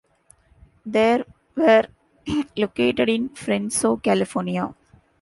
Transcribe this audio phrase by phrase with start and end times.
[0.83, 1.23] They
[1.55, 1.83] were
[2.57, 4.73] located in Fresno, California.